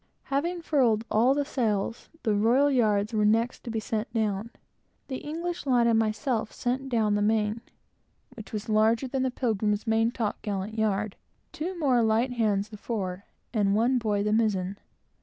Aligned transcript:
Having 0.33 0.63
furled 0.63 1.05
all 1.11 1.35
the 1.35 1.45
sails, 1.45 2.09
the 2.23 2.33
royal 2.33 2.71
yards 2.71 3.13
were 3.13 3.23
next 3.23 3.63
to 3.63 3.69
be 3.69 3.79
sent 3.79 4.11
down. 4.11 4.49
The 5.09 5.17
English 5.17 5.67
lad 5.67 5.85
and 5.85 5.99
myself 5.99 6.51
sent 6.51 6.89
down 6.89 7.13
the 7.13 7.21
main, 7.21 7.61
which 8.33 8.51
was 8.51 8.67
larger 8.67 9.07
than 9.07 9.21
the 9.21 9.29
Pilgrim's 9.29 9.85
main 9.85 10.09
top 10.09 10.41
gallant 10.41 10.75
yard; 10.75 11.17
two 11.51 11.77
more 11.77 12.01
light 12.01 12.31
hands, 12.31 12.69
the 12.69 12.77
fore; 12.77 13.25
and 13.53 13.75
one 13.75 13.99
boy, 13.99 14.23
the 14.23 14.33
mizen. 14.33 14.77